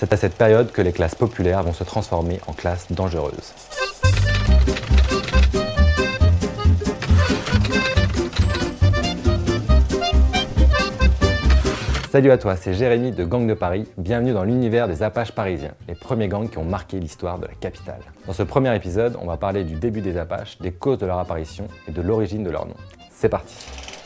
C'est 0.00 0.14
à 0.14 0.16
cette 0.16 0.36
période 0.36 0.72
que 0.72 0.80
les 0.80 0.92
classes 0.92 1.14
populaires 1.14 1.62
vont 1.62 1.74
se 1.74 1.84
transformer 1.84 2.40
en 2.46 2.54
classes 2.54 2.90
dangereuses. 2.90 3.52
Salut 12.10 12.30
à 12.30 12.38
toi, 12.38 12.56
c'est 12.56 12.72
Jérémy 12.72 13.12
de 13.12 13.26
Gang 13.26 13.46
de 13.46 13.52
Paris. 13.52 13.86
Bienvenue 13.98 14.32
dans 14.32 14.44
l'univers 14.44 14.88
des 14.88 15.02
Apaches 15.02 15.32
parisiens, 15.32 15.74
les 15.86 15.94
premiers 15.94 16.28
gangs 16.28 16.48
qui 16.48 16.56
ont 16.56 16.64
marqué 16.64 16.98
l'histoire 16.98 17.38
de 17.38 17.44
la 17.44 17.52
capitale. 17.52 18.00
Dans 18.26 18.32
ce 18.32 18.42
premier 18.42 18.74
épisode, 18.74 19.18
on 19.20 19.26
va 19.26 19.36
parler 19.36 19.64
du 19.64 19.74
début 19.74 20.00
des 20.00 20.16
Apaches, 20.16 20.56
des 20.60 20.72
causes 20.72 20.96
de 20.96 21.04
leur 21.04 21.18
apparition 21.18 21.68
et 21.86 21.92
de 21.92 22.00
l'origine 22.00 22.42
de 22.42 22.48
leur 22.48 22.64
nom. 22.64 22.76
C'est 23.10 23.28
parti 23.28 23.54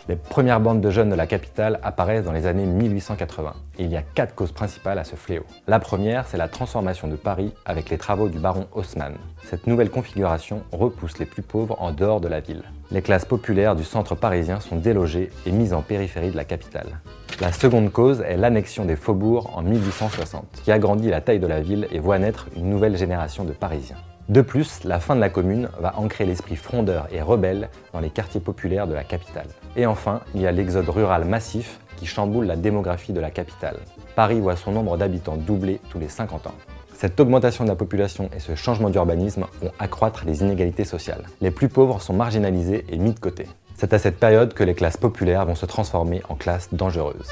les 0.09 0.17
premières 0.17 0.61
bandes 0.61 0.81
de 0.81 0.91
jeunes 0.91 1.09
de 1.09 1.15
la 1.15 1.27
capitale 1.27 1.81
apparaissent 1.83 2.25
dans 2.25 2.33
les 2.33 2.47
années 2.47 2.67
1880 2.67 3.55
et 3.79 3.85
il 3.85 3.91
y 3.91 3.97
a 3.97 4.03
quatre 4.03 4.35
causes 4.35 4.53
principales 4.53 4.99
à 4.99 5.05
ce 5.05 5.17
fléau. 5.17 5.45
La 5.67 5.81
première, 5.81 6.27
c'est 6.27 6.37
la 6.37 6.49
transformation 6.49 7.09
de 7.09 7.17
Paris 7.17 7.53
avec 7.65 7.89
les 7.89 7.99
travaux 7.99 8.29
du 8.29 8.39
baron 8.39 8.67
Haussmann. 8.75 9.15
Cette 9.45 9.67
nouvelle 9.67 9.91
configuration 9.91 10.63
repousse 10.73 11.19
les 11.19 11.27
plus 11.27 11.43
pauvres 11.43 11.81
en 11.81 11.93
dehors 11.93 12.21
de 12.21 12.29
la 12.29 12.41
ville. 12.41 12.65
Les 12.91 13.03
classes 13.03 13.25
populaires 13.25 13.77
du 13.77 13.85
centre 13.85 14.15
parisien 14.15 14.61
sont 14.61 14.77
délogées 14.77 15.31
et 15.47 15.53
mises 15.53 15.73
en 15.73 15.83
périphérie 15.83 16.31
de 16.31 16.37
la 16.37 16.45
capitale. 16.45 17.01
La 17.41 17.51
seconde 17.51 17.91
cause 17.91 18.21
est 18.21 18.37
l'annexion 18.37 18.85
des 18.85 18.97
faubourgs 18.97 19.51
en 19.57 19.63
1860, 19.63 20.61
qui 20.63 20.71
agrandit 20.71 21.11
la 21.11 21.21
taille 21.21 21.41
de 21.41 21.47
la 21.47 21.61
ville 21.61 21.89
et 21.91 21.99
voit 21.99 22.19
naître 22.19 22.49
une 22.57 22.71
nouvelle 22.71 22.97
génération 22.97 23.45
de 23.45 23.53
Parisiens. 23.53 23.97
De 24.31 24.41
plus, 24.41 24.85
la 24.85 25.01
fin 25.01 25.15
de 25.15 25.21
la 25.21 25.29
commune 25.29 25.69
va 25.79 25.99
ancrer 25.99 26.25
l'esprit 26.25 26.57
frondeur 26.57 27.09
et 27.13 27.21
rebelle 27.21 27.69
dans 27.93 28.01
les 28.01 28.09
quartiers 28.09 28.41
populaires 28.41 28.87
de 28.87 28.95
la 28.95 29.05
capitale. 29.05 29.49
Et 29.77 29.85
enfin, 29.85 30.23
il 30.35 30.41
y 30.41 30.47
a 30.47 30.53
l'exode 30.53 30.89
rural 30.89 31.27
massif 31.27 31.79
qui 31.97 32.07
chamboule 32.07 32.47
la 32.47 32.57
démographie 32.57 33.13
de 33.13 33.21
la 33.21 33.31
capitale. 33.31 33.77
Paris 34.17 34.41
voit 34.41 34.57
son 34.57 34.73
nombre 34.73 34.97
d'habitants 34.97 35.37
doubler 35.37 35.79
tous 35.91 35.99
les 35.99 36.09
50 36.09 36.47
ans. 36.47 36.55
Cette 36.95 37.21
augmentation 37.21 37.65
de 37.65 37.69
la 37.69 37.77
population 37.77 38.31
et 38.35 38.41
ce 38.41 38.55
changement 38.55 38.89
d'urbanisme 38.89 39.45
vont 39.61 39.73
accroître 39.79 40.25
les 40.25 40.41
inégalités 40.41 40.85
sociales. 40.85 41.25
Les 41.43 41.51
plus 41.51 41.69
pauvres 41.69 42.01
sont 42.01 42.15
marginalisés 42.15 42.87
et 42.89 42.97
mis 42.97 43.13
de 43.13 43.21
côté. 43.21 43.47
C'est 43.77 43.93
à 43.93 43.99
cette 43.99 44.19
période 44.19 44.55
que 44.55 44.65
les 44.65 44.75
classes 44.75 44.97
populaires 44.97 45.45
vont 45.45 45.57
se 45.57 45.67
transformer 45.67 46.23
en 46.31 46.35
classes 46.35 46.73
dangereuses. 46.73 47.29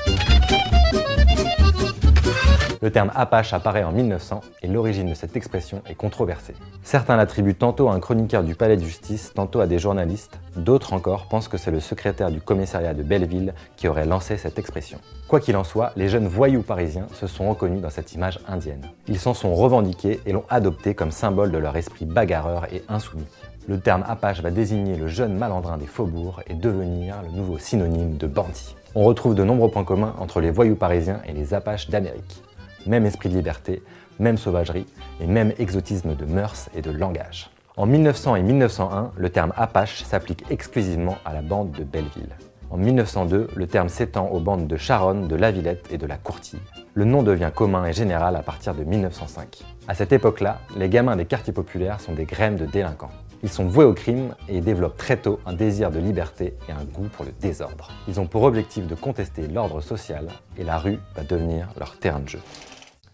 Le 2.82 2.90
terme 2.90 3.12
Apache 3.14 3.52
apparaît 3.52 3.84
en 3.84 3.92
1900 3.92 4.40
et 4.60 4.66
l'origine 4.66 5.08
de 5.08 5.14
cette 5.14 5.36
expression 5.36 5.82
est 5.88 5.94
controversée. 5.94 6.56
Certains 6.82 7.14
l'attribuent 7.14 7.54
tantôt 7.54 7.88
à 7.88 7.94
un 7.94 8.00
chroniqueur 8.00 8.42
du 8.42 8.56
palais 8.56 8.76
de 8.76 8.82
justice, 8.82 9.30
tantôt 9.32 9.60
à 9.60 9.68
des 9.68 9.78
journalistes, 9.78 10.40
d'autres 10.56 10.92
encore 10.92 11.28
pensent 11.28 11.46
que 11.46 11.58
c'est 11.58 11.70
le 11.70 11.78
secrétaire 11.78 12.32
du 12.32 12.40
commissariat 12.40 12.92
de 12.92 13.04
Belleville 13.04 13.54
qui 13.76 13.86
aurait 13.86 14.04
lancé 14.04 14.36
cette 14.36 14.58
expression. 14.58 14.98
Quoi 15.28 15.38
qu'il 15.38 15.56
en 15.56 15.62
soit, 15.62 15.92
les 15.94 16.08
jeunes 16.08 16.26
voyous 16.26 16.64
parisiens 16.64 17.06
se 17.12 17.28
sont 17.28 17.48
reconnus 17.48 17.82
dans 17.82 17.88
cette 17.88 18.14
image 18.14 18.40
indienne. 18.48 18.90
Ils 19.06 19.20
s'en 19.20 19.32
sont 19.32 19.54
revendiqués 19.54 20.20
et 20.26 20.32
l'ont 20.32 20.44
adopté 20.50 20.96
comme 20.96 21.12
symbole 21.12 21.52
de 21.52 21.58
leur 21.58 21.76
esprit 21.76 22.04
bagarreur 22.04 22.66
et 22.74 22.82
insoumis. 22.88 23.28
Le 23.68 23.78
terme 23.78 24.02
Apache 24.08 24.42
va 24.42 24.50
désigner 24.50 24.96
le 24.96 25.06
jeune 25.06 25.38
malandrin 25.38 25.78
des 25.78 25.86
faubourgs 25.86 26.42
et 26.48 26.54
devenir 26.54 27.22
le 27.22 27.30
nouveau 27.30 27.58
synonyme 27.58 28.16
de 28.16 28.26
bandit. 28.26 28.74
On 28.96 29.04
retrouve 29.04 29.36
de 29.36 29.44
nombreux 29.44 29.70
points 29.70 29.84
communs 29.84 30.16
entre 30.18 30.40
les 30.40 30.50
voyous 30.50 30.74
parisiens 30.74 31.20
et 31.28 31.32
les 31.32 31.54
Apaches 31.54 31.88
d'Amérique 31.88 32.42
même 32.86 33.06
esprit 33.06 33.28
de 33.28 33.34
liberté, 33.34 33.82
même 34.18 34.38
sauvagerie 34.38 34.86
et 35.20 35.26
même 35.26 35.52
exotisme 35.58 36.14
de 36.14 36.24
mœurs 36.24 36.68
et 36.74 36.82
de 36.82 36.90
langage. 36.90 37.50
En 37.76 37.86
1900 37.86 38.36
et 38.36 38.42
1901, 38.42 39.12
le 39.16 39.30
terme 39.30 39.52
Apache 39.56 40.02
s'applique 40.02 40.44
exclusivement 40.50 41.16
à 41.24 41.32
la 41.32 41.42
bande 41.42 41.72
de 41.72 41.84
Belleville. 41.84 42.36
En 42.70 42.76
1902, 42.76 43.48
le 43.54 43.66
terme 43.66 43.88
s'étend 43.88 44.28
aux 44.28 44.40
bandes 44.40 44.66
de 44.66 44.76
Charonne, 44.76 45.28
de 45.28 45.36
La 45.36 45.50
Villette 45.50 45.88
et 45.90 45.98
de 45.98 46.06
la 46.06 46.16
Courtille. 46.16 46.60
Le 46.94 47.04
nom 47.04 47.22
devient 47.22 47.50
commun 47.54 47.84
et 47.84 47.92
général 47.92 48.36
à 48.36 48.42
partir 48.42 48.74
de 48.74 48.84
1905. 48.84 49.62
À 49.88 49.94
cette 49.94 50.12
époque-là, 50.12 50.60
les 50.76 50.88
gamins 50.88 51.16
des 51.16 51.26
quartiers 51.26 51.52
populaires 51.52 52.00
sont 52.00 52.14
des 52.14 52.24
graines 52.24 52.56
de 52.56 52.66
délinquants. 52.66 53.10
Ils 53.42 53.48
sont 53.48 53.66
voués 53.66 53.84
au 53.84 53.92
crime 53.92 54.36
et 54.48 54.60
développent 54.60 54.96
très 54.96 55.16
tôt 55.16 55.40
un 55.46 55.52
désir 55.52 55.90
de 55.90 55.98
liberté 55.98 56.54
et 56.68 56.72
un 56.72 56.84
goût 56.84 57.08
pour 57.12 57.24
le 57.24 57.32
désordre. 57.32 57.90
Ils 58.06 58.20
ont 58.20 58.26
pour 58.26 58.44
objectif 58.44 58.86
de 58.86 58.94
contester 58.94 59.48
l'ordre 59.48 59.80
social 59.80 60.28
et 60.56 60.62
la 60.62 60.78
rue 60.78 60.98
va 61.16 61.24
devenir 61.24 61.68
leur 61.78 61.98
terrain 61.98 62.20
de 62.20 62.28
jeu. 62.28 62.40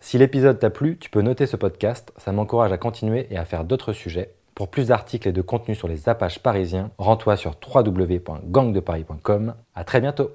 Si 0.01 0.19
l'épisode 0.19 0.59
t'a 0.59 0.71
plu, 0.71 0.99
tu 0.99 1.09
peux 1.09 1.23
noter 1.23 1.47
ce 1.47 1.57
podcast, 1.57 2.13
ça 2.19 2.33
m'encourage 2.33 2.73
à 2.73 2.79
continuer 2.79 3.27
et 3.31 3.39
à 3.39 3.45
faire 3.45 3.65
d'autres 3.65 3.93
sujets. 3.93 4.35
Pour 4.55 4.69
plus 4.69 4.89
d'articles 4.89 5.29
et 5.29 5.33
de 5.33 5.41
contenus 5.41 5.79
sur 5.79 5.89
les 5.89 6.09
Apaches 6.09 6.41
parisiens, 6.41 6.91
rends-toi 6.99 7.37
sur 7.37 7.55
www.gangdeparis.com. 7.75 9.55
À 9.75 9.85
très 9.85 10.01
bientôt 10.01 10.31